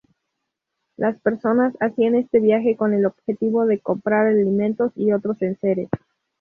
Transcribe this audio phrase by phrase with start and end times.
[0.97, 5.89] Las personas hacían este viaje con el objetivo de comprar alimentos y otros enseres.